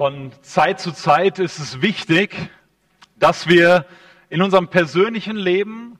[0.00, 2.34] Von Zeit zu Zeit ist es wichtig,
[3.18, 3.84] dass wir
[4.30, 5.98] in unserem persönlichen Leben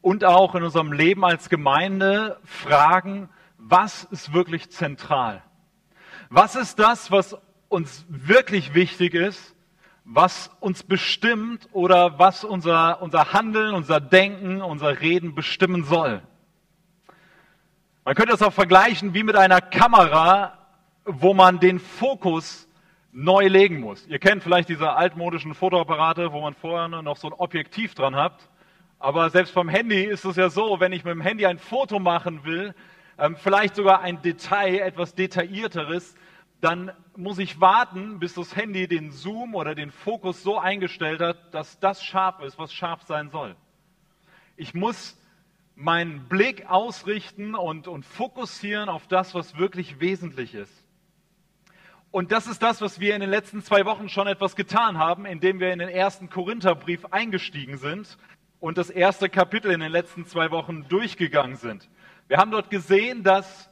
[0.00, 3.28] und auch in unserem Leben als Gemeinde fragen,
[3.58, 5.42] was ist wirklich zentral?
[6.30, 7.36] Was ist das, was
[7.66, 9.56] uns wirklich wichtig ist,
[10.04, 16.22] was uns bestimmt oder was unser, unser Handeln, unser Denken, unser Reden bestimmen soll?
[18.04, 20.56] Man könnte das auch vergleichen wie mit einer Kamera,
[21.04, 22.65] wo man den Fokus
[23.16, 24.06] neu legen muss.
[24.08, 28.50] Ihr kennt vielleicht diese altmodischen Fotoapparate, wo man vorher noch so ein Objektiv dran hat.
[28.98, 31.98] Aber selbst beim Handy ist es ja so, wenn ich mit dem Handy ein Foto
[31.98, 32.74] machen will,
[33.18, 36.14] ähm, vielleicht sogar ein Detail, etwas detaillierteres,
[36.60, 41.54] dann muss ich warten, bis das Handy den Zoom oder den Fokus so eingestellt hat,
[41.54, 43.56] dass das scharf ist, was scharf sein soll.
[44.56, 45.18] Ich muss
[45.74, 50.85] meinen Blick ausrichten und, und fokussieren auf das, was wirklich wesentlich ist.
[52.10, 55.26] Und das ist das, was wir in den letzten zwei Wochen schon etwas getan haben,
[55.26, 58.16] indem wir in den ersten Korintherbrief eingestiegen sind
[58.60, 61.88] und das erste Kapitel in den letzten zwei Wochen durchgegangen sind.
[62.28, 63.70] Wir haben dort gesehen, dass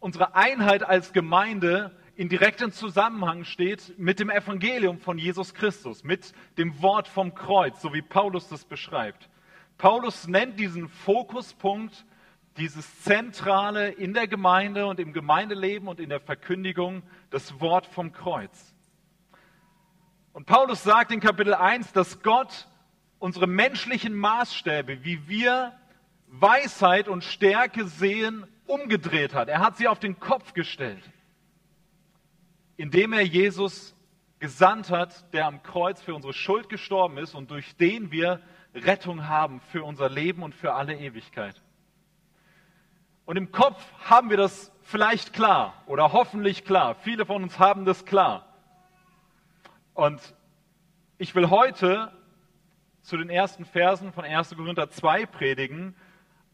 [0.00, 6.32] unsere Einheit als Gemeinde in direktem Zusammenhang steht mit dem Evangelium von Jesus Christus, mit
[6.56, 9.28] dem Wort vom Kreuz, so wie Paulus das beschreibt.
[9.78, 12.06] Paulus nennt diesen Fokuspunkt
[12.56, 18.12] dieses Zentrale in der Gemeinde und im Gemeindeleben und in der Verkündigung, das Wort vom
[18.12, 18.74] Kreuz.
[20.32, 22.68] Und Paulus sagt in Kapitel 1, dass Gott
[23.18, 25.72] unsere menschlichen Maßstäbe, wie wir
[26.26, 29.48] Weisheit und Stärke sehen, umgedreht hat.
[29.48, 31.02] Er hat sie auf den Kopf gestellt,
[32.76, 33.94] indem er Jesus
[34.38, 38.40] gesandt hat, der am Kreuz für unsere Schuld gestorben ist und durch den wir
[38.74, 41.62] Rettung haben für unser Leben und für alle Ewigkeit.
[43.26, 46.94] Und im Kopf haben wir das vielleicht klar oder hoffentlich klar.
[46.94, 48.46] Viele von uns haben das klar.
[49.94, 50.20] Und
[51.18, 52.12] ich will heute
[53.02, 54.56] zu den ersten Versen von 1.
[54.56, 55.96] Korinther 2 predigen.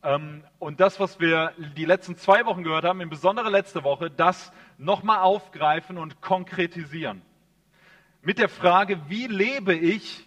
[0.02, 4.50] Ähm, und das, was wir die letzten zwei Wochen gehört haben, insbesondere letzte Woche, das
[4.78, 7.20] nochmal aufgreifen und konkretisieren.
[8.22, 10.26] Mit der Frage, wie lebe ich,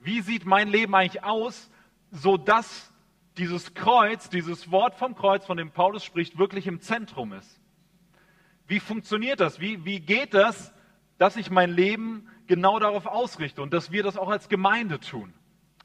[0.00, 1.70] wie sieht mein Leben eigentlich aus,
[2.10, 2.87] sodass
[3.38, 7.60] dieses Kreuz, dieses Wort vom Kreuz, von dem Paulus spricht, wirklich im Zentrum ist.
[8.66, 9.60] Wie funktioniert das?
[9.60, 10.74] Wie, wie geht das,
[11.16, 15.32] dass ich mein Leben genau darauf ausrichte und dass wir das auch als Gemeinde tun?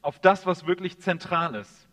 [0.02, 1.88] Auf das, was wirklich zentral ist.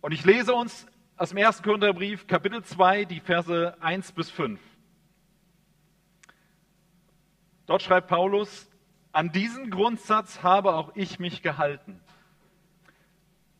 [0.00, 0.86] Und ich lese uns
[1.16, 1.62] aus dem 1.
[1.62, 4.60] Korintherbrief, Kapitel 2, die Verse 1 bis 5.
[7.66, 8.68] Dort schreibt Paulus,
[9.12, 12.00] an diesen Grundsatz habe auch ich mich gehalten.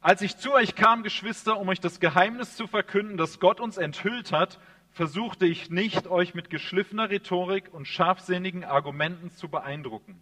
[0.03, 3.77] Als ich zu euch kam, Geschwister, um euch das Geheimnis zu verkünden, das Gott uns
[3.77, 4.59] enthüllt hat,
[4.91, 10.21] versuchte ich nicht, euch mit geschliffener Rhetorik und scharfsinnigen Argumenten zu beeindrucken.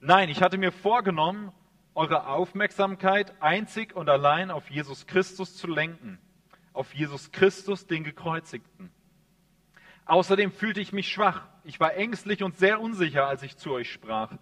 [0.00, 1.52] Nein, ich hatte mir vorgenommen,
[1.94, 6.18] eure Aufmerksamkeit einzig und allein auf Jesus Christus zu lenken,
[6.72, 8.90] auf Jesus Christus, den Gekreuzigten.
[10.06, 13.92] Außerdem fühlte ich mich schwach, ich war ängstlich und sehr unsicher, als ich zu euch
[13.92, 14.32] sprach.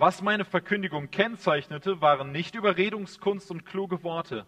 [0.00, 4.46] Was meine Verkündigung kennzeichnete, waren nicht Überredungskunst und kluge Worte.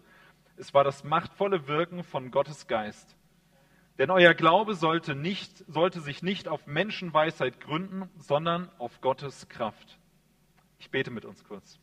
[0.55, 3.17] Es war das machtvolle Wirken von Gottes Geist.
[3.97, 9.99] Denn euer Glaube sollte, nicht, sollte sich nicht auf Menschenweisheit gründen, sondern auf Gottes Kraft.
[10.79, 11.81] Ich bete mit uns kurz.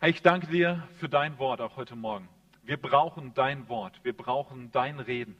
[0.00, 2.28] Herr, ich danke dir für dein Wort auch heute Morgen.
[2.64, 5.36] Wir brauchen dein Wort, wir brauchen dein Reden.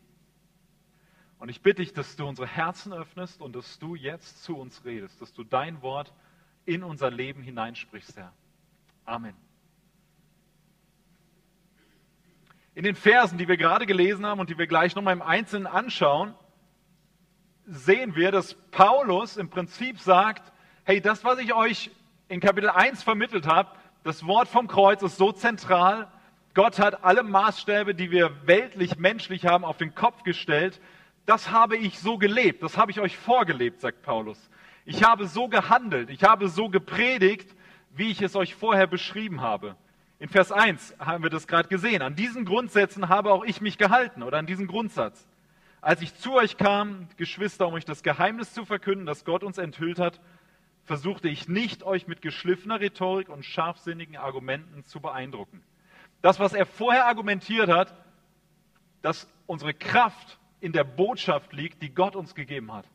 [1.40, 4.84] Und ich bitte dich, dass du unsere Herzen öffnest und dass du jetzt zu uns
[4.84, 6.12] redest, dass du dein Wort
[6.66, 8.34] in unser Leben hineinsprichst, Herr.
[9.06, 9.34] Amen.
[12.74, 15.66] In den Versen, die wir gerade gelesen haben und die wir gleich nochmal im Einzelnen
[15.66, 16.34] anschauen,
[17.64, 20.52] sehen wir, dass Paulus im Prinzip sagt,
[20.84, 21.90] hey, das, was ich euch
[22.28, 23.70] in Kapitel 1 vermittelt habe,
[24.04, 26.12] das Wort vom Kreuz ist so zentral.
[26.52, 30.78] Gott hat alle Maßstäbe, die wir weltlich, menschlich haben, auf den Kopf gestellt
[31.26, 34.50] das habe ich so gelebt, das habe ich euch vorgelebt, sagt Paulus.
[34.84, 37.54] Ich habe so gehandelt, ich habe so gepredigt,
[37.94, 39.76] wie ich es euch vorher beschrieben habe.
[40.18, 42.02] In Vers 1 haben wir das gerade gesehen.
[42.02, 45.26] An diesen Grundsätzen habe auch ich mich gehalten oder an diesen Grundsatz.
[45.80, 49.56] Als ich zu euch kam, Geschwister, um euch das Geheimnis zu verkünden, das Gott uns
[49.56, 50.20] enthüllt hat,
[50.84, 55.62] versuchte ich nicht, euch mit geschliffener Rhetorik und scharfsinnigen Argumenten zu beeindrucken.
[56.20, 57.94] Das, was er vorher argumentiert hat,
[59.00, 62.86] dass unsere Kraft in der Botschaft liegt, die Gott uns gegeben hat.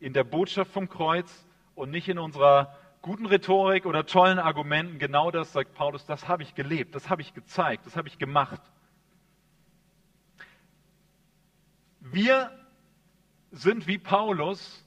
[0.00, 4.98] In der Botschaft vom Kreuz und nicht in unserer guten Rhetorik oder tollen Argumenten.
[4.98, 8.18] Genau das sagt Paulus, das habe ich gelebt, das habe ich gezeigt, das habe ich
[8.18, 8.60] gemacht.
[12.00, 12.50] Wir
[13.50, 14.84] sind wie Paulus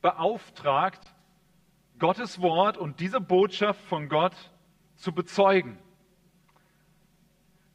[0.00, 1.14] beauftragt,
[1.98, 4.34] Gottes Wort und diese Botschaft von Gott
[4.96, 5.78] zu bezeugen.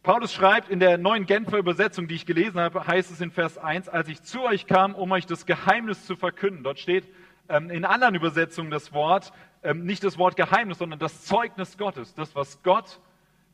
[0.05, 3.57] Paulus schreibt in der neuen Genfer Übersetzung, die ich gelesen habe, heißt es in Vers
[3.57, 6.63] 1, als ich zu euch kam, um euch das Geheimnis zu verkünden.
[6.63, 7.07] Dort steht
[7.49, 12.13] ähm, in anderen Übersetzungen das Wort, ähm, nicht das Wort Geheimnis, sondern das Zeugnis Gottes,
[12.13, 12.99] das, was Gott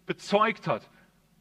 [0.05, 0.89] bezeugt hat,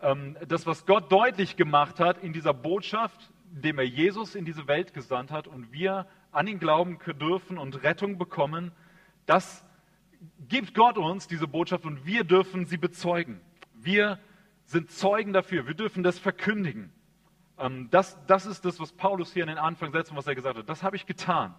[0.01, 4.69] ähm, das, was Gott deutlich gemacht hat in dieser Botschaft, indem er Jesus in diese
[4.69, 8.71] Welt gesandt hat und wir an ihn glauben dürfen und Rettung bekommen.
[9.27, 9.65] Das
[10.49, 13.41] gibt Gott uns, diese Botschaft, und wir dürfen sie bezeugen.
[13.75, 14.21] Wir
[14.71, 15.67] sind Zeugen dafür.
[15.67, 16.93] Wir dürfen das verkündigen.
[17.59, 20.37] Ähm, das, das ist das, was Paulus hier in den Anfang setzt und was er
[20.37, 20.69] gesagt hat.
[20.69, 21.55] Das habe ich getan.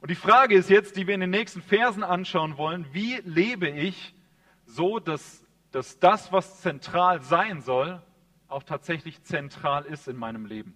[0.00, 3.68] Und die Frage ist jetzt, die wir in den nächsten Versen anschauen wollen, wie lebe
[3.68, 4.12] ich
[4.66, 8.02] so, dass, dass das, was zentral sein soll,
[8.48, 10.74] auch tatsächlich zentral ist in meinem Leben.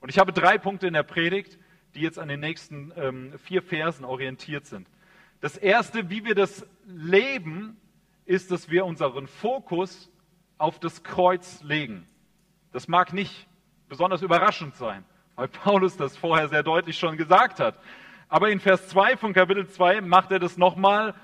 [0.00, 1.58] Und ich habe drei Punkte in der Predigt,
[1.94, 4.86] die jetzt an den nächsten ähm, vier Versen orientiert sind.
[5.40, 7.80] Das erste, wie wir das leben,
[8.26, 10.10] ist, dass wir unseren Fokus
[10.58, 12.06] auf das Kreuz legen.
[12.72, 13.46] Das mag nicht
[13.88, 15.04] besonders überraschend sein,
[15.36, 17.78] weil Paulus das vorher sehr deutlich schon gesagt hat.
[18.28, 21.14] Aber in Vers 2 von Kapitel 2 macht er das nochmal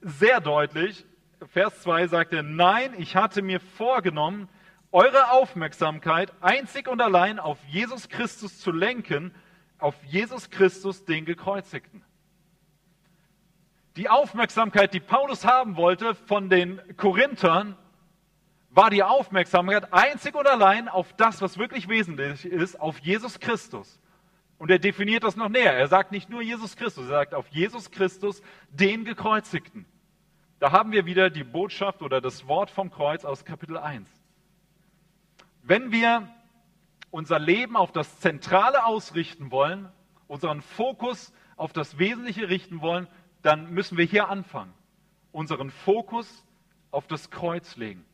[0.00, 1.04] sehr deutlich.
[1.48, 4.48] Vers 2 sagt er, nein, ich hatte mir vorgenommen,
[4.90, 9.34] eure Aufmerksamkeit einzig und allein auf Jesus Christus zu lenken,
[9.78, 12.04] auf Jesus Christus, den Gekreuzigten.
[13.96, 17.76] Die Aufmerksamkeit, die Paulus haben wollte von den Korinthern,
[18.74, 24.00] war die Aufmerksamkeit einzig und allein auf das, was wirklich wesentlich ist, auf Jesus Christus.
[24.58, 25.74] Und er definiert das noch näher.
[25.74, 29.84] Er sagt nicht nur Jesus Christus, er sagt auf Jesus Christus, den Gekreuzigten.
[30.58, 34.08] Da haben wir wieder die Botschaft oder das Wort vom Kreuz aus Kapitel 1.
[35.62, 36.28] Wenn wir
[37.10, 39.90] unser Leben auf das Zentrale ausrichten wollen,
[40.28, 43.06] unseren Fokus auf das Wesentliche richten wollen,
[43.42, 44.72] dann müssen wir hier anfangen.
[45.30, 46.44] Unseren Fokus
[46.90, 48.04] auf das Kreuz legen.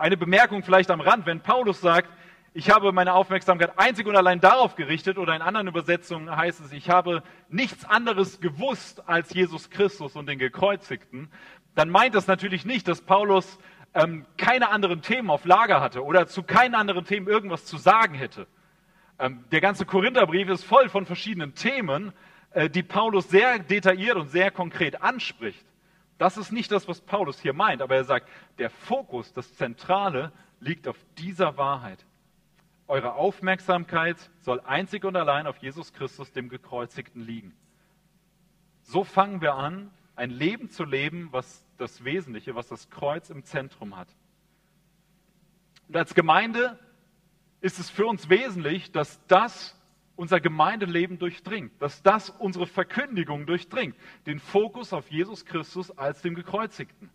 [0.00, 2.08] Eine Bemerkung vielleicht am Rand, wenn Paulus sagt,
[2.54, 6.72] ich habe meine Aufmerksamkeit einzig und allein darauf gerichtet, oder in anderen Übersetzungen heißt es,
[6.72, 11.30] ich habe nichts anderes gewusst als Jesus Christus und den Gekreuzigten,
[11.74, 13.58] dann meint das natürlich nicht, dass Paulus
[13.92, 18.14] ähm, keine anderen Themen auf Lager hatte oder zu keinen anderen Themen irgendwas zu sagen
[18.14, 18.46] hätte.
[19.18, 22.14] Ähm, der ganze Korintherbrief ist voll von verschiedenen Themen,
[22.52, 25.66] äh, die Paulus sehr detailliert und sehr konkret anspricht.
[26.20, 28.28] Das ist nicht das, was Paulus hier meint, aber er sagt,
[28.58, 32.04] der Fokus, das Zentrale liegt auf dieser Wahrheit.
[32.88, 37.54] Eure Aufmerksamkeit soll einzig und allein auf Jesus Christus, dem Gekreuzigten, liegen.
[38.82, 43.42] So fangen wir an, ein Leben zu leben, was das Wesentliche, was das Kreuz im
[43.42, 44.14] Zentrum hat.
[45.88, 46.78] Und als Gemeinde
[47.62, 49.74] ist es für uns wesentlich, dass das
[50.20, 53.96] unser Gemeindeleben durchdringt, dass das unsere Verkündigung durchdringt,
[54.26, 57.08] den Fokus auf Jesus Christus als dem Gekreuzigten.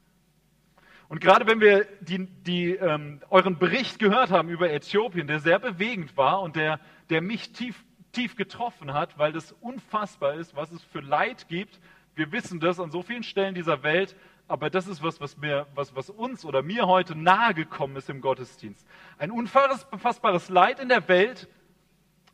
[1.07, 5.59] Und gerade wenn wir die, die, ähm, euren Bericht gehört haben über Äthiopien, der sehr
[5.59, 6.79] bewegend war und der,
[7.11, 11.79] der mich tief, tief getroffen hat, weil das unfassbar ist, was es für Leid gibt.
[12.15, 14.15] Wir wissen das an so vielen Stellen dieser Welt,
[14.47, 18.19] aber das ist was, was, mir, was, was uns oder mir heute nahegekommen ist im
[18.19, 18.83] Gottesdienst.
[19.19, 21.47] Ein unfassbares Leid in der Welt,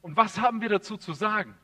[0.01, 1.55] und was haben wir dazu zu sagen?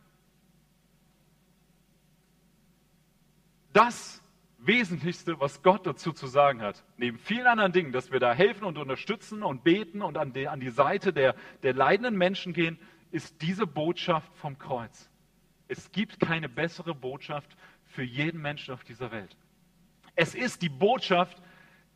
[3.74, 4.22] Das
[4.60, 8.64] Wesentlichste, was Gott dazu zu sagen hat, neben vielen anderen Dingen, dass wir da helfen
[8.66, 12.80] und unterstützen und beten und an die, an die Seite der, der leidenden Menschen gehen,
[13.12, 15.10] ist diese Botschaft vom Kreuz.
[15.68, 19.36] Es gibt keine bessere Botschaft für jeden Menschen auf dieser Welt.
[20.16, 21.42] Es ist die Botschaft,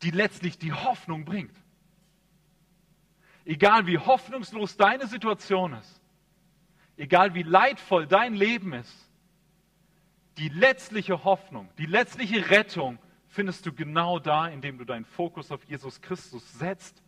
[0.02, 1.56] die letztlich die Hoffnung bringt.
[3.44, 6.01] Egal wie hoffnungslos deine Situation ist,
[6.96, 9.10] egal wie leidvoll dein Leben ist,
[10.38, 15.64] die letztliche Hoffnung, die letztliche Rettung findest du genau da, indem du deinen Fokus auf
[15.64, 17.02] Jesus Christus setzt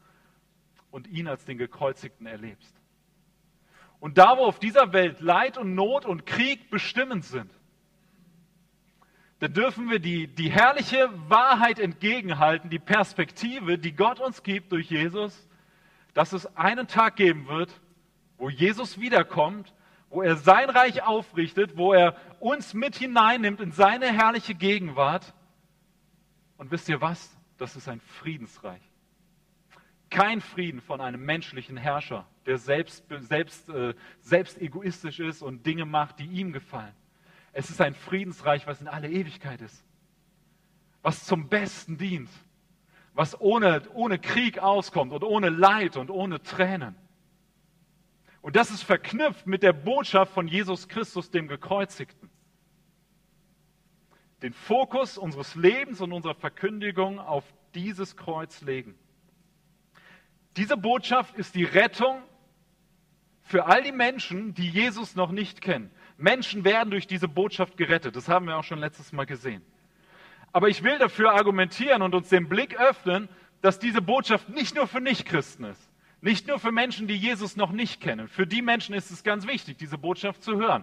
[0.91, 2.75] und ihn als den Gekreuzigten erlebst.
[4.01, 7.51] Und da, wo auf dieser Welt Leid und Not und Krieg bestimmend sind,
[9.41, 14.91] da dürfen wir die, die herrliche Wahrheit entgegenhalten, die Perspektive, die Gott uns gibt durch
[14.91, 15.49] Jesus,
[16.15, 17.71] dass es einen Tag geben wird,
[18.45, 19.73] wo Jesus wiederkommt,
[20.11, 25.33] wo er sein Reich aufrichtet, wo er uns mit hineinnimmt in seine herrliche Gegenwart.
[26.59, 27.35] Und wisst ihr was?
[27.57, 28.83] Das ist ein Friedensreich.
[30.11, 35.87] Kein Frieden von einem menschlichen Herrscher, der selbst, selbst, äh, selbst egoistisch ist und Dinge
[35.87, 36.93] macht, die ihm gefallen.
[37.55, 39.83] Es ist ein Friedensreich, was in alle Ewigkeit ist,
[41.01, 42.29] was zum Besten dient,
[43.15, 46.95] was ohne, ohne Krieg auskommt und ohne Leid und ohne Tränen.
[48.45, 52.29] Und das ist verknüpft mit der Botschaft von Jesus Christus, dem Gekreuzigten.
[54.43, 57.43] Den Fokus unseres Lebens und unserer Verkündigung auf
[57.75, 58.99] dieses Kreuz legen.
[60.59, 62.23] Diese Botschaft ist die Rettung
[63.41, 65.91] für all die Menschen, die Jesus noch nicht kennen.
[66.19, 68.15] Menschen werden durch diese Botschaft gerettet.
[68.15, 69.63] Das haben wir auch schon letztes Mal gesehen.
[70.53, 73.31] Aber ich will dafür argumentieren und uns den Blick öffnen,
[73.63, 75.94] dass diese Botschaft nicht nur für Nichtchristen ist.
[76.25, 78.29] Nicht nur für Menschen, die Jesus noch nicht kennen.
[78.29, 80.83] Für die Menschen ist es ganz wichtig, diese Botschaft zu hören.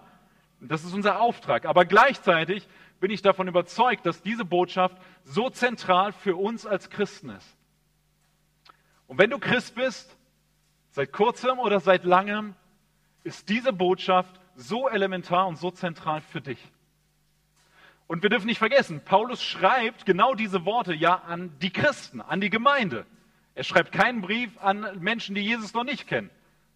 [0.60, 1.66] Das ist unser Auftrag.
[1.66, 2.68] Aber gleichzeitig
[3.00, 7.56] bin ich davon überzeugt, dass diese Botschaft so zentral für uns als Christen ist.
[9.08, 10.16] Und wenn du Christ bist,
[10.90, 12.54] seit kurzem oder seit langem,
[13.24, 16.70] ist diese Botschaft so elementar und so zentral für dich.
[18.06, 22.40] Und wir dürfen nicht vergessen, Paulus schreibt genau diese Worte ja an die Christen, an
[22.40, 23.06] die Gemeinde.
[23.54, 26.30] Er schreibt keinen Brief an Menschen, die Jesus noch nicht kennen.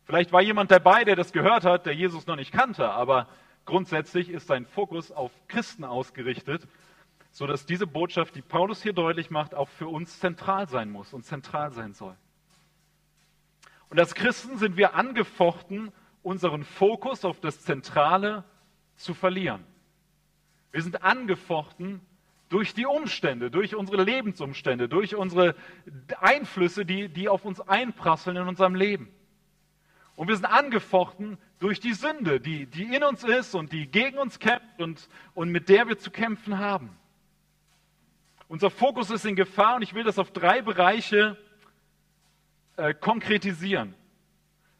[0.04, 3.28] Vielleicht war jemand dabei, der das gehört hat, der Jesus noch nicht kannte, aber
[3.64, 6.68] grundsätzlich ist sein Fokus auf Christen ausgerichtet,
[7.32, 11.24] sodass diese Botschaft, die Paulus hier deutlich macht, auch für uns zentral sein muss und
[11.24, 12.14] zentral sein soll.
[13.88, 15.92] Und als Christen sind wir angefochten,
[16.22, 18.44] unseren Fokus auf das Zentrale
[18.96, 19.64] zu verlieren.
[20.72, 22.00] Wir sind angefochten
[22.48, 25.54] durch die Umstände, durch unsere Lebensumstände, durch unsere
[26.20, 29.08] Einflüsse, die, die auf uns einprasseln in unserem Leben.
[30.14, 34.18] Und wir sind angefochten durch die Sünde, die, die in uns ist und die gegen
[34.18, 36.96] uns kämpft und, und mit der wir zu kämpfen haben.
[38.48, 41.36] Unser Fokus ist in Gefahr und ich will das auf drei Bereiche
[42.76, 43.94] äh, konkretisieren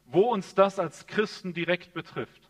[0.07, 2.46] wo uns das als Christen direkt betrifft.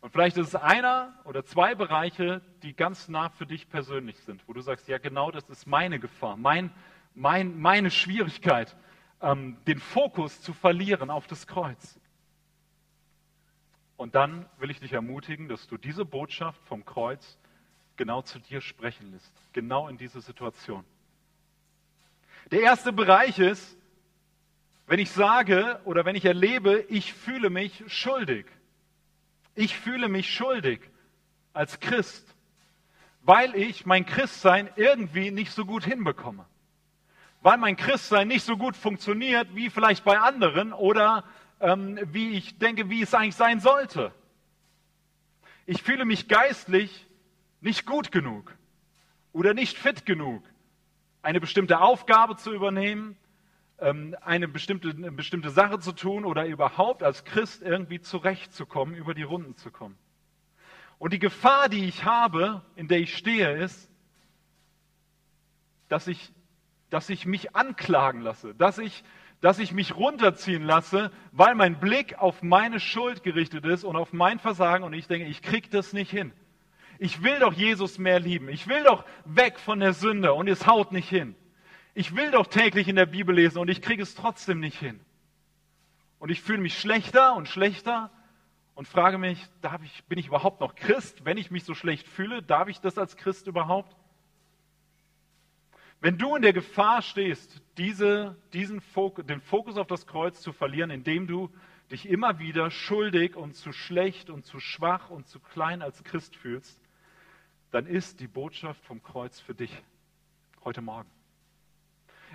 [0.00, 4.46] Und vielleicht ist es einer oder zwei Bereiche, die ganz nah für dich persönlich sind,
[4.48, 6.70] wo du sagst, ja genau, das ist meine Gefahr, mein,
[7.14, 8.76] mein, meine Schwierigkeit,
[9.20, 12.00] ähm, den Fokus zu verlieren auf das Kreuz.
[13.96, 17.38] Und dann will ich dich ermutigen, dass du diese Botschaft vom Kreuz
[17.96, 20.84] genau zu dir sprechen lässt, genau in diese Situation.
[22.50, 23.76] Der erste Bereich ist,
[24.86, 28.46] wenn ich sage oder wenn ich erlebe, ich fühle mich schuldig.
[29.60, 30.80] Ich fühle mich schuldig
[31.52, 32.34] als Christ,
[33.20, 36.46] weil ich mein Christsein irgendwie nicht so gut hinbekomme.
[37.42, 41.24] Weil mein Christsein nicht so gut funktioniert wie vielleicht bei anderen oder
[41.60, 44.14] ähm, wie ich denke, wie es eigentlich sein sollte.
[45.66, 47.06] Ich fühle mich geistlich
[47.60, 48.56] nicht gut genug
[49.34, 50.42] oder nicht fit genug,
[51.20, 53.14] eine bestimmte Aufgabe zu übernehmen,
[53.80, 59.22] eine bestimmte, eine bestimmte Sache zu tun oder überhaupt als Christ irgendwie zurechtzukommen, über die
[59.22, 59.96] Runden zu kommen.
[60.98, 63.90] Und die Gefahr, die ich habe, in der ich stehe, ist,
[65.88, 66.30] dass ich,
[66.90, 69.02] dass ich mich anklagen lasse, dass ich,
[69.40, 74.12] dass ich mich runterziehen lasse, weil mein Blick auf meine Schuld gerichtet ist und auf
[74.12, 76.32] mein Versagen und ich denke, ich kriege das nicht hin.
[76.98, 78.50] Ich will doch Jesus mehr lieben.
[78.50, 81.34] Ich will doch weg von der Sünde und es haut nicht hin
[81.94, 85.00] ich will doch täglich in der Bibel lesen und ich kriege es trotzdem nicht hin.
[86.18, 88.10] Und ich fühle mich schlechter und schlechter
[88.74, 91.24] und frage mich, darf ich, bin ich überhaupt noch Christ?
[91.24, 93.96] Wenn ich mich so schlecht fühle, darf ich das als Christ überhaupt?
[96.00, 100.52] Wenn du in der Gefahr stehst, diese, diesen Fokus, den Fokus auf das Kreuz zu
[100.52, 101.50] verlieren, indem du
[101.90, 106.36] dich immer wieder schuldig und zu schlecht und zu schwach und zu klein als Christ
[106.36, 106.80] fühlst,
[107.70, 109.82] dann ist die Botschaft vom Kreuz für dich
[110.64, 111.19] heute Morgen.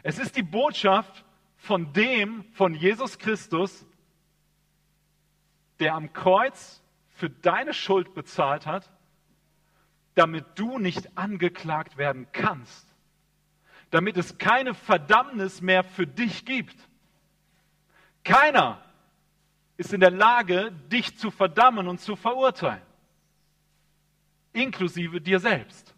[0.08, 1.26] Es ist die Botschaft
[1.58, 3.88] von dem, von Jesus Christus,
[5.80, 6.84] der am Kreuz
[7.16, 8.88] für deine Schuld bezahlt hat,
[10.14, 12.88] damit du nicht angeklagt werden kannst,
[13.90, 16.78] damit es keine Verdammnis mehr für dich gibt.
[18.24, 18.86] Keiner
[19.76, 22.84] ist in der Lage, dich zu verdammen und zu verurteilen,
[24.54, 25.95] inklusive dir selbst.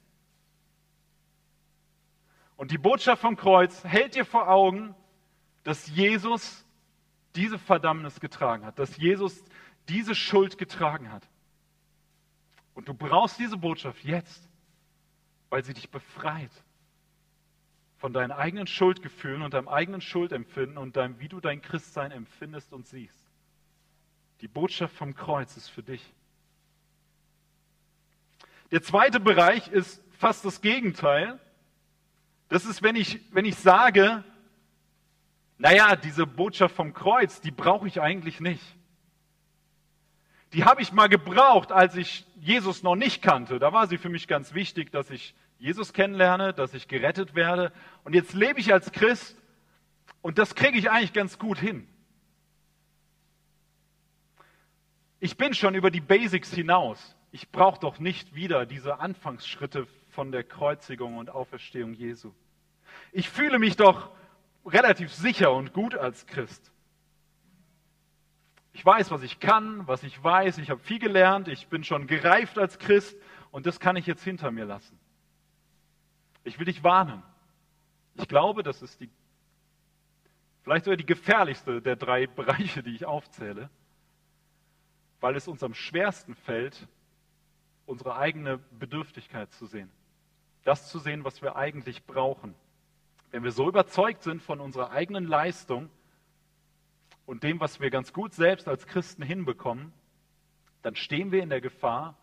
[2.57, 4.95] Und die Botschaft vom Kreuz hält dir vor Augen,
[5.63, 6.65] dass Jesus
[7.35, 9.43] diese Verdammnis getragen hat, dass Jesus
[9.87, 11.23] diese Schuld getragen hat.
[12.73, 14.49] Und du brauchst diese Botschaft jetzt,
[15.49, 16.51] weil sie dich befreit
[17.97, 22.73] von deinen eigenen Schuldgefühlen und deinem eigenen Schuldempfinden und deinem, wie du dein Christsein empfindest
[22.73, 23.25] und siehst.
[24.41, 26.13] Die Botschaft vom Kreuz ist für dich.
[28.71, 31.39] Der zweite Bereich ist fast das Gegenteil.
[32.50, 34.24] Das ist, wenn ich, wenn ich sage,
[35.58, 38.63] naja, diese Botschaft vom Kreuz, die brauche ich eigentlich nicht.
[40.54, 43.60] Die habe ich mal gebraucht, als ich Jesus noch nicht kannte.
[43.60, 47.74] Da war sie für mich ganz wichtig, dass ich Jesus kennenlerne, dass ich gerettet werde.
[48.04, 49.36] Und jetzt lebe ich als Christ
[50.22, 51.88] und das kriege ich eigentlich ganz gut hin.
[55.20, 57.16] Ich bin schon über die Basics hinaus.
[57.32, 62.33] Ich brauche doch nicht wieder diese Anfangsschritte von der Kreuzigung und Auferstehung Jesu.
[63.12, 64.09] Ich fühle mich doch
[64.65, 66.71] relativ sicher und gut als Christ.
[68.74, 70.57] Ich weiß, was ich kann, was ich weiß.
[70.57, 71.47] Ich habe viel gelernt.
[71.47, 73.15] Ich bin schon gereift als Christ
[73.51, 74.97] und das kann ich jetzt hinter mir lassen.
[76.43, 77.21] Ich will dich warnen.
[78.15, 79.12] Ich glaube, das ist die,
[80.63, 83.69] vielleicht sogar die gefährlichste der drei Bereiche, die ich aufzähle,
[85.19, 86.88] weil es uns am schwersten fällt,
[87.86, 89.91] unsere eigene Bedürftigkeit zu sehen.
[90.67, 92.53] Das zu sehen, was wir eigentlich brauchen.
[93.31, 95.89] Wenn wir so überzeugt sind von unserer eigenen Leistung
[97.25, 99.93] und dem, was wir ganz gut selbst als Christen hinbekommen,
[100.81, 102.17] dann stehen wir in der Gefahr,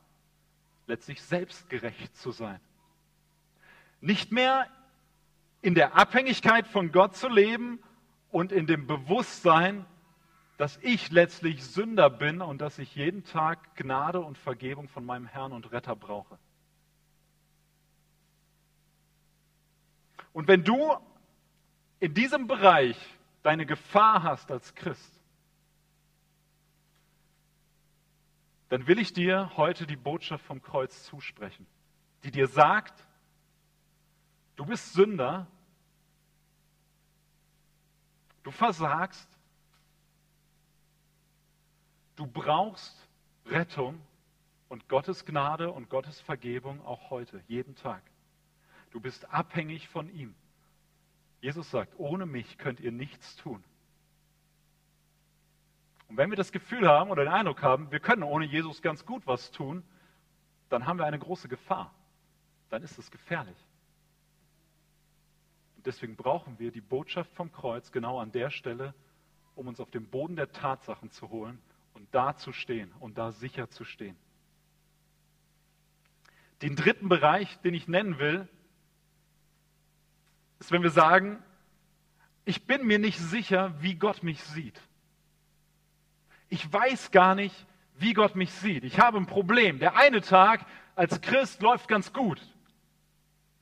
[0.86, 2.60] letztlich selbstgerecht zu sein.
[4.02, 4.66] Nicht mehr
[5.62, 7.82] in der Abhängigkeit von Gott zu leben
[8.30, 9.86] und in dem Bewusstsein,
[10.58, 15.28] dass ich letztlich Sünder bin und dass ich jeden Tag Gnade und Vergebung von meinem
[15.28, 16.38] Herrn und Retter brauche.
[20.34, 20.94] Und wenn du
[22.00, 22.98] in diesem Bereich
[23.42, 25.20] deine Gefahr hast als Christ,
[28.68, 31.66] dann will ich dir heute die Botschaft vom Kreuz zusprechen,
[32.24, 33.06] die dir sagt,
[34.56, 35.46] du bist Sünder,
[38.42, 39.28] du versagst,
[42.16, 43.06] du brauchst
[43.46, 44.00] Rettung
[44.68, 48.02] und Gottes Gnade und Gottes Vergebung auch heute, jeden Tag.
[48.94, 50.36] Du bist abhängig von ihm.
[51.40, 53.62] Jesus sagt, ohne mich könnt ihr nichts tun.
[56.06, 59.04] Und wenn wir das Gefühl haben oder den Eindruck haben, wir können ohne Jesus ganz
[59.04, 59.82] gut was tun,
[60.68, 61.92] dann haben wir eine große Gefahr.
[62.70, 63.56] Dann ist es gefährlich.
[65.76, 68.94] Und deswegen brauchen wir die Botschaft vom Kreuz genau an der Stelle,
[69.56, 71.60] um uns auf den Boden der Tatsachen zu holen
[71.94, 74.16] und da zu stehen und da sicher zu stehen.
[76.62, 78.49] Den dritten Bereich, den ich nennen will,
[80.58, 81.43] ist, wenn wir sagen,
[82.45, 84.80] ich bin mir nicht sicher, wie Gott mich sieht.
[86.49, 87.54] Ich weiß gar nicht,
[87.97, 88.84] wie Gott mich sieht.
[88.84, 89.78] Ich habe ein Problem.
[89.78, 92.40] Der eine Tag als Christ läuft ganz gut.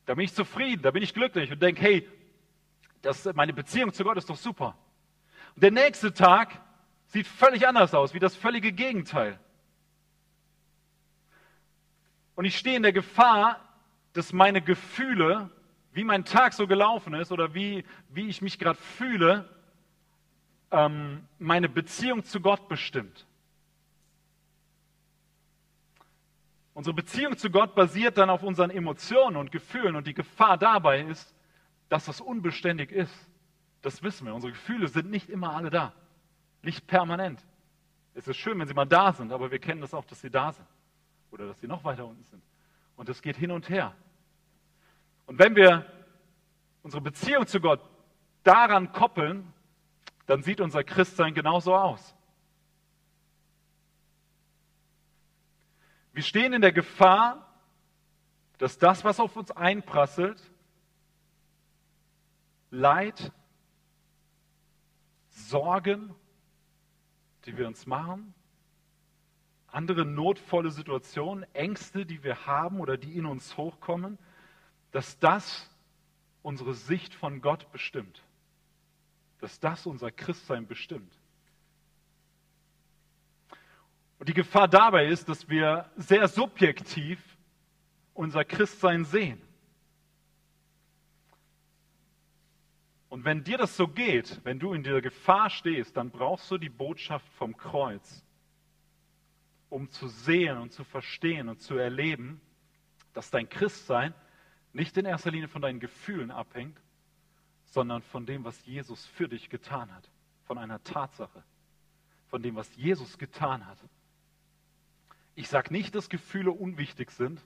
[0.07, 2.09] Da bin ich zufrieden, da bin ich glücklich und denke, hey,
[3.02, 4.76] das, meine Beziehung zu Gott ist doch super.
[5.55, 6.61] Und der nächste Tag
[7.07, 9.38] sieht völlig anders aus, wie das völlige Gegenteil.
[12.35, 13.61] Und ich stehe in der Gefahr,
[14.12, 15.50] dass meine Gefühle
[15.92, 19.48] wie mein Tag so gelaufen ist oder wie, wie ich mich gerade fühle,
[20.70, 23.26] ähm, meine Beziehung zu Gott bestimmt.
[26.74, 31.02] Unsere Beziehung zu Gott basiert dann auf unseren Emotionen und Gefühlen und die Gefahr dabei
[31.02, 31.35] ist,
[31.90, 33.14] dass das unbeständig ist.
[33.83, 34.35] Das wissen wir.
[34.35, 35.92] Unsere Gefühle sind nicht immer alle da.
[36.62, 37.44] Nicht permanent.
[38.14, 40.31] Es ist schön, wenn sie mal da sind, aber wir kennen das auch, dass sie
[40.31, 40.66] da sind.
[41.31, 42.42] Oder dass sie noch weiter unten sind.
[42.96, 43.94] Und es geht hin und her.
[45.26, 45.87] Und wenn wir
[46.82, 47.80] unsere Beziehung zu Gott
[48.42, 49.52] daran koppeln,
[50.26, 52.14] dann sieht unser Christsein genauso aus.
[56.12, 57.48] Wir stehen in der Gefahr,
[58.58, 60.50] dass das, was auf uns einprasselt,
[62.70, 63.32] Leid,
[65.28, 66.14] Sorgen,
[67.44, 68.35] die wir uns machen,
[69.66, 74.18] andere notvolle Situationen, Ängste, die wir haben oder die in uns hochkommen,
[74.92, 75.68] dass das
[76.42, 78.22] unsere Sicht von Gott bestimmt.
[79.40, 81.12] Dass das unser Christsein bestimmt.
[84.18, 87.20] Und die Gefahr dabei ist, dass wir sehr subjektiv
[88.14, 89.40] unser Christsein sehen.
[93.09, 96.57] Und wenn dir das so geht, wenn du in dieser Gefahr stehst, dann brauchst du
[96.57, 98.24] die Botschaft vom Kreuz,
[99.68, 102.40] um zu sehen und zu verstehen und zu erleben,
[103.12, 104.14] dass dein Christsein
[104.72, 106.80] nicht in erster Linie von deinen Gefühlen abhängt,
[107.64, 110.08] sondern von dem, was Jesus für dich getan hat,
[110.44, 111.42] von einer Tatsache,
[112.28, 113.78] von dem, was Jesus getan hat.
[115.35, 117.40] Ich sage nicht, dass Gefühle unwichtig sind.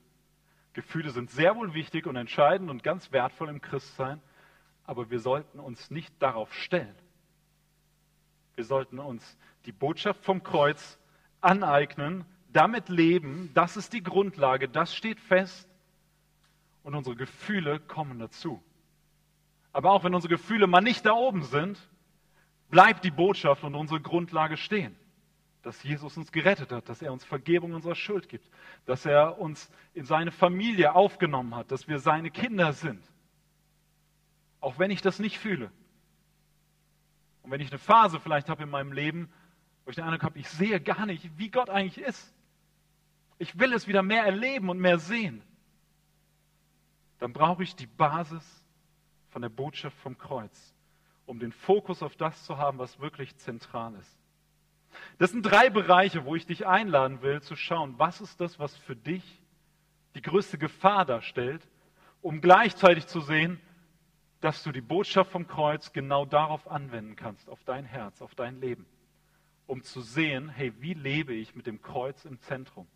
[0.73, 4.21] Gefühle sind sehr wohl wichtig und entscheidend und ganz wertvoll im Christsein,
[4.85, 6.95] aber wir sollten uns nicht darauf stellen.
[8.57, 10.99] Wir sollten uns die Botschaft vom Kreuz
[11.41, 15.69] aneignen, damit leben, das ist die Grundlage, das steht fest
[16.87, 18.63] und unsere Gefühle kommen dazu.
[19.73, 21.81] Aber auch wenn unsere Gefühle mal nicht da oben sind,
[22.71, 24.95] bleibt die Botschaft und unsere Grundlage stehen.
[25.63, 28.49] Dass Jesus uns gerettet hat, dass er uns Vergebung unserer Schuld gibt,
[28.85, 33.03] dass er uns in seine Familie aufgenommen hat, dass wir seine Kinder sind.
[34.61, 35.73] Auch wenn ich das nicht fühle.
[37.43, 39.29] Und wenn ich eine Phase vielleicht habe in meinem Leben,
[39.85, 42.33] wo ich den Eindruck habe, ich sehe gar nicht, wie Gott eigentlich ist.
[43.39, 45.43] Ich will es wieder mehr erleben und mehr sehen.
[47.19, 48.65] Dann brauche ich die Basis
[49.31, 50.75] von der Botschaft vom Kreuz,
[51.27, 54.19] um den Fokus auf das zu haben, was wirklich zentral ist.
[55.19, 58.77] Das sind drei Bereiche, wo ich dich einladen will, zu schauen, was ist das, was
[58.77, 59.43] für dich
[60.15, 61.67] die größte Gefahr darstellt,
[62.23, 63.61] um gleichzeitig zu sehen,
[64.41, 68.61] dass du die Botschaft vom Kreuz genau darauf anwenden kannst, auf dein Herz, auf dein
[68.61, 68.87] Leben,
[69.67, 72.87] um zu sehen, hey, wie lebe ich mit dem Kreuz im Zentrum?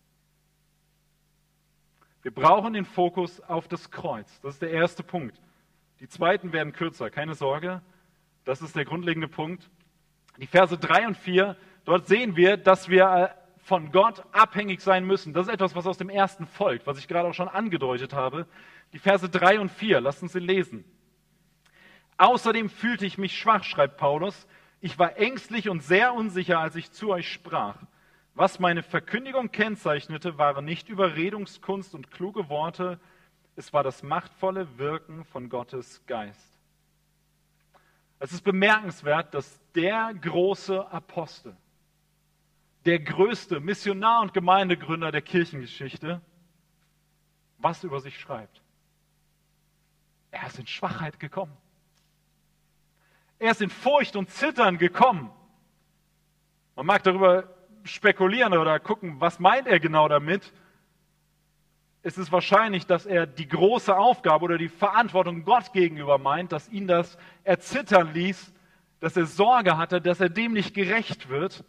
[2.22, 4.40] Wir brauchen den Fokus auf das Kreuz.
[4.40, 5.40] Das ist der erste Punkt.
[6.00, 7.80] Die zweiten werden kürzer, keine Sorge.
[8.44, 9.70] Das ist der grundlegende Punkt.
[10.38, 13.28] Die Verse 3 und 4, dort sehen wir, dass wir äh,
[13.64, 15.32] von Gott abhängig sein müssen.
[15.32, 18.46] Das ist etwas, was aus dem ersten folgt, was ich gerade auch schon angedeutet habe.
[18.92, 20.84] Die Verse 3 und 4, lasst uns sie lesen.
[22.16, 24.46] Außerdem fühlte ich mich schwach, schreibt Paulus.
[24.80, 27.76] Ich war ängstlich und sehr unsicher, als ich zu euch sprach.
[28.34, 33.00] Was meine Verkündigung kennzeichnete, waren nicht Überredungskunst und kluge Worte,
[33.56, 36.58] es war das machtvolle Wirken von Gottes Geist.
[38.18, 41.56] Es ist bemerkenswert, dass der große Apostel,
[42.84, 46.20] der größte Missionar und Gemeindegründer der Kirchengeschichte,
[47.58, 48.62] was über sich schreibt.
[50.30, 51.56] Er ist in Schwachheit gekommen.
[53.38, 55.30] Er ist in Furcht und Zittern gekommen.
[56.76, 57.59] Man mag darüber
[57.94, 60.52] spekulieren oder gucken, was meint er genau damit.
[62.02, 66.68] Es ist wahrscheinlich, dass er die große Aufgabe oder die Verantwortung Gott gegenüber meint, dass
[66.68, 68.52] ihn das erzittern ließ,
[69.00, 71.64] dass er Sorge hatte, dass er dem nicht gerecht wird.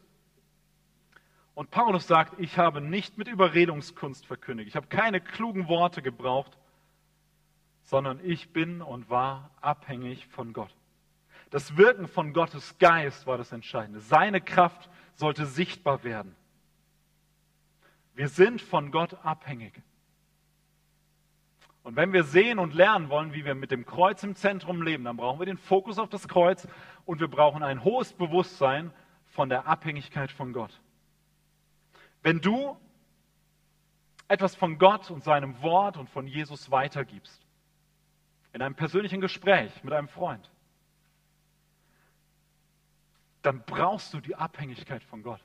[1.54, 6.58] Und Paulus sagt, ich habe nicht mit Überredungskunst verkündigt, ich habe keine klugen Worte gebraucht,
[7.84, 10.74] sondern ich bin und war abhängig von Gott.
[11.50, 14.00] Das Wirken von Gottes Geist war das Entscheidende.
[14.00, 16.36] Seine Kraft sollte sichtbar werden.
[18.14, 19.82] Wir sind von Gott abhängig.
[21.84, 25.04] Und wenn wir sehen und lernen wollen, wie wir mit dem Kreuz im Zentrum leben,
[25.04, 26.68] dann brauchen wir den Fokus auf das Kreuz
[27.06, 28.92] und wir brauchen ein hohes Bewusstsein
[29.26, 30.80] von der Abhängigkeit von Gott.
[32.22, 32.78] Wenn du
[34.28, 37.46] etwas von Gott und seinem Wort und von Jesus weitergibst,
[38.54, 40.52] in einem persönlichen Gespräch mit einem Freund,
[43.42, 45.42] dann brauchst du die Abhängigkeit von Gott.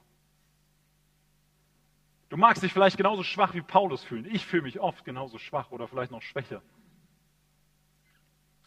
[2.29, 4.27] Du magst dich vielleicht genauso schwach wie Paulus fühlen.
[4.27, 6.61] Ich fühle mich oft genauso schwach oder vielleicht noch schwächer.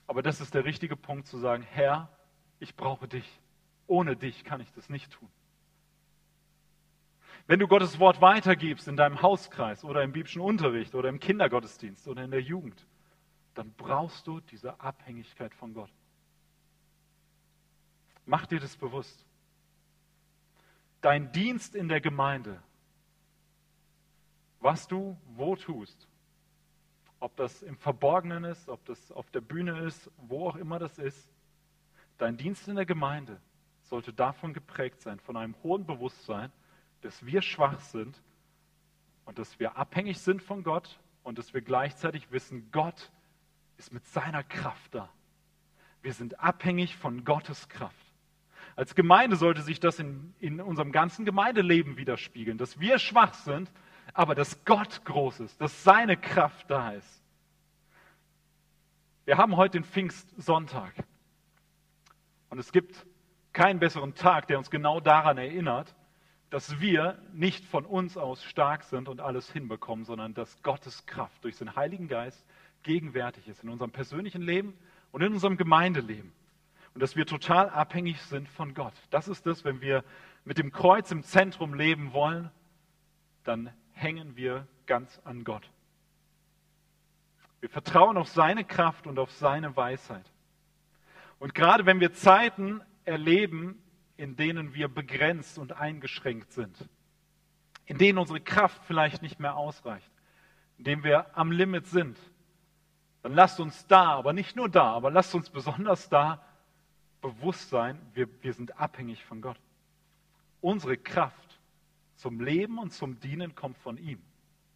[0.07, 2.09] Aber das ist der richtige Punkt zu sagen, Herr,
[2.59, 3.39] ich brauche dich.
[3.85, 5.29] Ohne dich kann ich das nicht tun.
[7.47, 12.07] Wenn du Gottes Wort weitergibst in deinem Hauskreis oder im biblischen Unterricht oder im Kindergottesdienst
[12.07, 12.85] oder in der Jugend,
[13.55, 15.91] dann brauchst du diese Abhängigkeit von Gott.
[18.29, 19.25] Mach dir das bewusst.
[21.01, 22.61] Dein Dienst in der Gemeinde,
[24.59, 26.07] was du wo tust,
[27.19, 30.99] ob das im Verborgenen ist, ob das auf der Bühne ist, wo auch immer das
[30.99, 31.27] ist,
[32.19, 33.41] dein Dienst in der Gemeinde
[33.81, 36.51] sollte davon geprägt sein, von einem hohen Bewusstsein,
[37.01, 38.21] dass wir schwach sind
[39.25, 43.11] und dass wir abhängig sind von Gott und dass wir gleichzeitig wissen, Gott
[43.77, 45.09] ist mit seiner Kraft da.
[46.03, 47.98] Wir sind abhängig von Gottes Kraft.
[48.79, 53.69] Als Gemeinde sollte sich das in, in unserem ganzen Gemeindeleben widerspiegeln, dass wir schwach sind,
[54.13, 57.21] aber dass Gott groß ist, dass seine Kraft da ist.
[59.25, 60.93] Wir haben heute den Pfingstsonntag.
[62.49, 63.05] Und es gibt
[63.51, 65.93] keinen besseren Tag, der uns genau daran erinnert,
[66.49, 71.43] dass wir nicht von uns aus stark sind und alles hinbekommen, sondern dass Gottes Kraft
[71.43, 72.45] durch den Heiligen Geist
[72.83, 74.73] gegenwärtig ist in unserem persönlichen Leben
[75.11, 76.31] und in unserem Gemeindeleben
[76.93, 78.93] und dass wir total abhängig sind von Gott.
[79.09, 80.03] Das ist das, wenn wir
[80.43, 82.49] mit dem Kreuz im Zentrum leben wollen,
[83.43, 85.69] dann hängen wir ganz an Gott.
[87.59, 90.25] Wir vertrauen auf seine Kraft und auf seine Weisheit.
[91.39, 93.81] Und gerade wenn wir Zeiten erleben,
[94.17, 96.89] in denen wir begrenzt und eingeschränkt sind,
[97.85, 100.11] in denen unsere Kraft vielleicht nicht mehr ausreicht,
[100.77, 102.17] in denen wir am Limit sind,
[103.21, 106.41] dann lasst uns da, aber nicht nur da, aber lasst uns besonders da
[107.21, 109.59] bewusst sein, wir, wir sind abhängig von Gott.
[110.61, 111.59] Unsere Kraft
[112.15, 114.21] zum Leben und zum Dienen kommt von ihm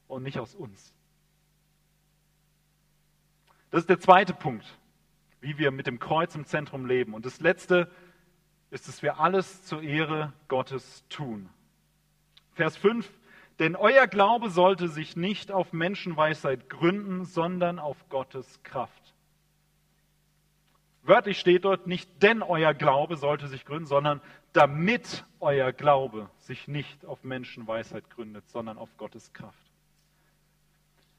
[0.08, 0.94] und nicht aus uns.
[3.70, 4.66] Das ist der zweite Punkt,
[5.42, 7.14] wie wir mit dem Kreuz im Zentrum leben.
[7.14, 7.92] Und das letzte
[8.70, 11.50] ist, dass wir alles zur Ehre Gottes tun.
[12.54, 13.12] Vers 5,
[13.60, 19.03] denn euer Glaube sollte sich nicht auf Menschenweisheit gründen, sondern auf Gottes Kraft.
[21.04, 24.22] Wörtlich steht dort nicht, denn euer Glaube sollte sich gründen, sondern
[24.54, 29.58] damit euer Glaube sich nicht auf Menschenweisheit gründet, sondern auf Gottes Kraft.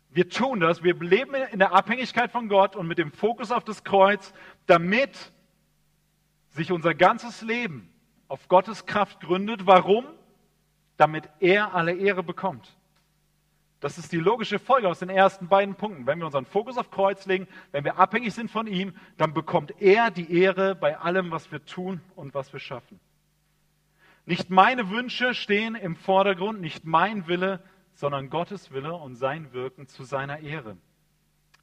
[0.09, 3.65] Wir tun das, wir leben in der Abhängigkeit von Gott und mit dem Fokus auf
[3.65, 4.33] das Kreuz,
[4.67, 5.33] damit
[6.51, 7.93] sich unser ganzes Leben
[8.29, 9.67] auf Gottes Kraft gründet.
[9.67, 10.07] Warum?
[10.97, 12.75] Damit er alle Ehre bekommt.
[13.85, 16.07] Das ist die logische Folge aus den ersten beiden Punkten.
[16.07, 19.79] Wenn wir unseren Fokus auf Kreuz legen, wenn wir abhängig sind von ihm, dann bekommt
[19.79, 22.99] er die Ehre bei allem, was wir tun und was wir schaffen.
[24.25, 29.87] Nicht meine Wünsche stehen im Vordergrund, nicht mein Wille, sondern Gottes Wille und sein Wirken
[29.87, 30.79] zu seiner Ehre.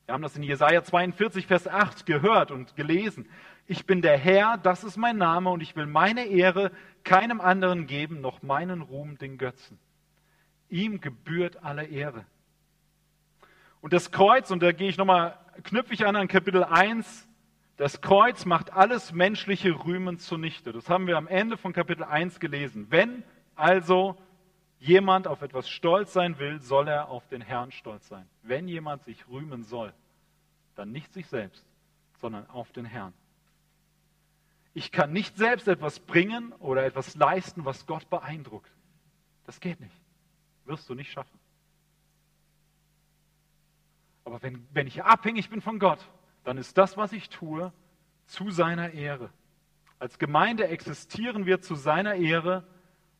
[0.06, 3.28] Wir haben das in Jesaja 42, Vers 8 gehört und gelesen.
[3.66, 6.72] Ich bin der Herr, das ist mein Name und ich will meine Ehre
[7.04, 9.80] keinem anderen geben, noch meinen Ruhm den Götzen.
[10.72, 12.26] Ihm gebührt alle Ehre.
[13.82, 17.28] Und das Kreuz, und da gehe ich nochmal, knüpfe ich an an Kapitel 1,
[17.78, 20.72] das Kreuz macht alles menschliche Rühmen zunichte.
[20.72, 22.88] Das haben wir am Ende von Kapitel 1 gelesen.
[22.90, 23.24] Wenn
[23.56, 24.18] also
[24.80, 28.28] jemand auf etwas stolz sein will, soll er auf den Herrn stolz sein.
[28.44, 29.94] Wenn jemand sich rühmen soll,
[30.76, 31.66] dann nicht sich selbst,
[32.20, 33.14] sondern auf den Herrn.
[34.74, 38.72] Ich kann nicht selbst etwas bringen oder etwas leisten, was Gott beeindruckt.
[39.46, 40.01] Das geht nicht.
[40.72, 41.38] Wirst du nicht schaffen.
[44.24, 46.00] Aber wenn, wenn ich abhängig bin von Gott,
[46.46, 47.74] dann ist das, was ich tue,
[48.26, 49.32] zu seiner Ehre.
[50.00, 52.66] Als Gemeinde existieren wir zu seiner Ehre,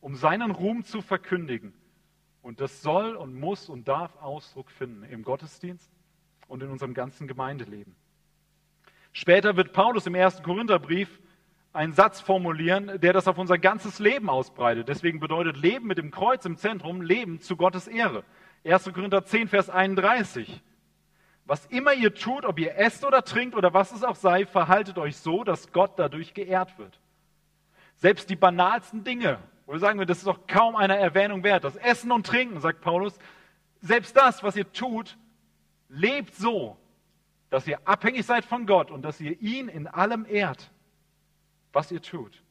[0.00, 1.74] um seinen Ruhm zu verkündigen.
[2.40, 5.92] Und das soll und muss und darf Ausdruck finden im Gottesdienst
[6.48, 7.94] und in unserem ganzen Gemeindeleben.
[9.12, 11.20] Später wird Paulus im ersten Korintherbrief
[11.72, 14.88] einen Satz formulieren, der das auf unser ganzes Leben ausbreitet.
[14.88, 18.24] Deswegen bedeutet Leben mit dem Kreuz im Zentrum Leben zu Gottes Ehre.
[18.64, 18.92] 1.
[18.92, 20.62] Korinther 10, Vers 31.
[21.44, 24.98] Was immer ihr tut, ob ihr esst oder trinkt oder was es auch sei, verhaltet
[24.98, 27.00] euch so, dass Gott dadurch geehrt wird.
[27.96, 31.64] Selbst die banalsten Dinge, wo wir sagen wir, das ist doch kaum einer Erwähnung wert,
[31.64, 33.18] das Essen und Trinken, sagt Paulus,
[33.80, 35.16] selbst das, was ihr tut,
[35.88, 36.76] lebt so,
[37.50, 40.71] dass ihr abhängig seid von Gott und dass ihr ihn in allem ehrt
[41.72, 42.42] was ihr tut.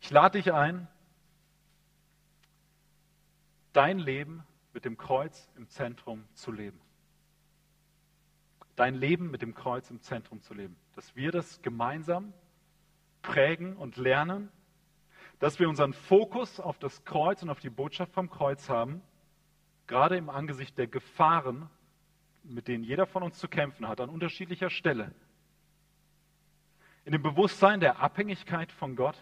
[0.00, 0.88] Ich lade dich ein,
[3.72, 6.80] dein Leben mit dem Kreuz im Zentrum zu leben.
[8.74, 10.76] Dein Leben mit dem Kreuz im Zentrum zu leben.
[10.94, 12.32] Dass wir das gemeinsam
[13.20, 14.50] prägen und lernen,
[15.38, 19.02] dass wir unseren Fokus auf das Kreuz und auf die Botschaft vom Kreuz haben,
[19.86, 21.68] gerade im Angesicht der Gefahren,
[22.44, 25.14] mit denen jeder von uns zu kämpfen hat, an unterschiedlicher Stelle.
[27.04, 29.16] In dem Bewusstsein der Abhängigkeit von Gott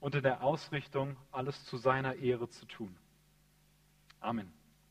[0.00, 2.96] und in der Ausrichtung, alles zu seiner Ehre zu tun.
[4.20, 4.59] Amen.